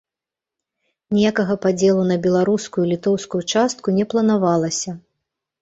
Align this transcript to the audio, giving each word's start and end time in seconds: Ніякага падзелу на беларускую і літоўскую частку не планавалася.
Ніякага 1.17 1.57
падзелу 1.67 2.03
на 2.11 2.17
беларускую 2.25 2.83
і 2.87 2.89
літоўскую 2.95 3.43
частку 3.55 3.87
не 3.99 4.05
планавалася. 4.15 4.99